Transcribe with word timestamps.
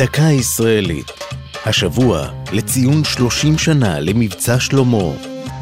דקה 0.00 0.22
ישראלית. 0.22 1.10
השבוע 1.66 2.28
לציון 2.52 3.04
30 3.04 3.58
שנה 3.58 4.00
למבצע 4.00 4.60
שלמה, 4.60 5.04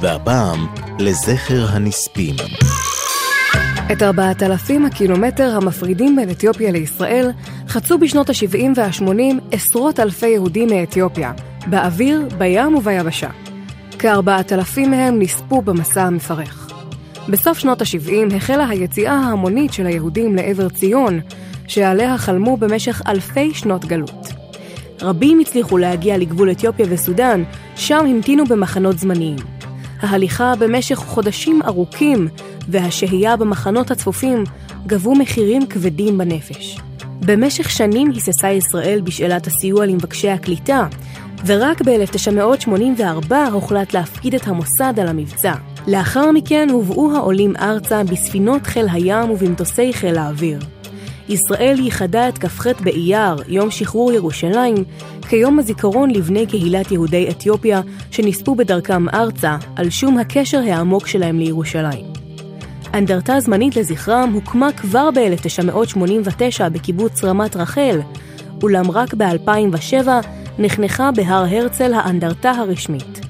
והפעם 0.00 0.66
לזכר 0.98 1.66
הנספים. 1.68 2.34
את 3.92 4.02
ארבעת 4.02 4.42
אלפים 4.42 4.86
הקילומטר 4.86 5.56
המפרידים 5.56 6.16
בין 6.16 6.30
אתיופיה 6.30 6.70
לישראל 6.70 7.30
חצו 7.68 7.98
בשנות 7.98 8.30
ה-70 8.30 8.56
וה-80 8.76 9.40
עשרות 9.50 10.00
אלפי 10.00 10.28
יהודים 10.28 10.68
מאתיופיה, 10.70 11.32
באוויר, 11.66 12.28
בים 12.38 12.74
וביבשה. 12.74 13.30
כארבעת 13.98 14.52
אלפים 14.52 14.90
מהם 14.90 15.18
נספו 15.18 15.62
במסע 15.62 16.02
המפרך. 16.02 16.72
בסוף 17.28 17.58
שנות 17.58 17.82
ה-70 17.82 18.36
החלה 18.36 18.68
היציאה 18.68 19.14
ההמונית 19.14 19.72
של 19.72 19.86
היהודים 19.86 20.36
לעבר 20.36 20.68
ציון, 20.68 21.20
שעליה 21.68 22.18
חלמו 22.18 22.56
במשך 22.56 23.02
אלפי 23.06 23.54
שנות 23.54 23.84
גלות. 23.84 24.27
רבים 25.02 25.40
הצליחו 25.40 25.78
להגיע 25.78 26.18
לגבול 26.18 26.50
אתיופיה 26.50 26.86
וסודאן, 26.88 27.42
שם 27.76 28.04
המתינו 28.08 28.44
במחנות 28.44 28.98
זמניים. 28.98 29.36
ההליכה 30.00 30.54
במשך 30.58 30.96
חודשים 30.96 31.62
ארוכים 31.62 32.28
והשהייה 32.68 33.36
במחנות 33.36 33.90
הצפופים 33.90 34.44
גבו 34.86 35.14
מחירים 35.14 35.66
כבדים 35.66 36.18
בנפש. 36.18 36.78
במשך 37.20 37.70
שנים 37.70 38.10
היססה 38.10 38.50
ישראל 38.50 39.00
בשאלת 39.04 39.46
הסיוע 39.46 39.86
למבקשי 39.86 40.28
הקליטה, 40.28 40.86
ורק 41.46 41.82
ב-1984 41.82 43.34
הוחלט 43.52 43.94
להפקיד 43.94 44.34
את 44.34 44.48
המוסד 44.48 44.94
על 45.00 45.08
המבצע. 45.08 45.52
לאחר 45.86 46.30
מכן 46.32 46.68
הובאו 46.72 47.16
העולים 47.16 47.56
ארצה 47.56 48.04
בספינות 48.04 48.66
חיל 48.66 48.86
הים 48.92 49.30
ובמטוסי 49.30 49.92
חיל 49.92 50.18
האוויר. 50.18 50.58
ישראל 51.28 51.76
ייחדה 51.80 52.28
את 52.28 52.38
כ"ח 52.38 52.66
באייר, 52.80 53.36
יום 53.48 53.70
שחרור 53.70 54.12
ירושלים, 54.12 54.74
כיום 55.28 55.58
הזיכרון 55.58 56.10
לבני 56.10 56.46
קהילת 56.46 56.92
יהודי 56.92 57.30
אתיופיה 57.30 57.80
שנספו 58.10 58.54
בדרכם 58.54 59.08
ארצה, 59.08 59.56
על 59.76 59.90
שום 59.90 60.18
הקשר 60.18 60.58
העמוק 60.58 61.06
שלהם 61.06 61.38
לירושלים. 61.38 62.06
אנדרטה 62.94 63.40
זמנית 63.40 63.76
לזכרם 63.76 64.30
הוקמה 64.34 64.72
כבר 64.72 65.08
ב-1989 65.10 66.68
בקיבוץ 66.72 67.24
רמת 67.24 67.56
רחל, 67.56 68.00
אולם 68.62 68.90
רק 68.90 69.14
ב-2007 69.14 70.08
נחנכה 70.58 71.10
בהר 71.12 71.46
הרצל 71.50 71.94
האנדרטה 71.94 72.50
הרשמית. 72.50 73.20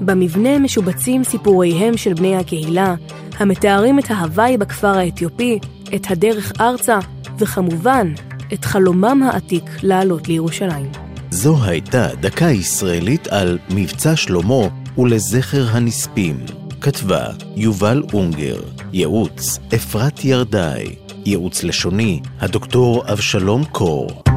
במבנה 0.00 0.58
משובצים 0.58 1.24
סיפוריהם 1.24 1.96
של 1.96 2.14
בני 2.14 2.36
הקהילה, 2.36 2.94
המתארים 3.38 3.98
את 3.98 4.10
ההוואי 4.10 4.56
בכפר 4.56 4.98
האתיופי, 4.98 5.58
את 5.94 6.10
הדרך 6.10 6.52
ארצה, 6.60 6.98
וכמובן, 7.38 8.12
את 8.52 8.64
חלומם 8.64 9.22
העתיק 9.22 9.64
לעלות 9.82 10.28
לירושלים. 10.28 10.90
זו 11.30 11.64
הייתה 11.64 12.08
דקה 12.20 12.50
ישראלית 12.50 13.26
על 13.26 13.58
מבצע 13.70 14.16
שלמה 14.16 14.68
ולזכר 14.98 15.66
הנספים. 15.70 16.36
כתבה 16.80 17.26
יובל 17.56 18.02
אונגר, 18.12 18.60
ייעוץ 18.92 19.58
אפרת 19.74 20.24
ירדאי, 20.24 20.94
ייעוץ 21.26 21.64
לשוני 21.64 22.20
הדוקטור 22.40 23.12
אבשלום 23.12 23.64
קור. 23.64 24.31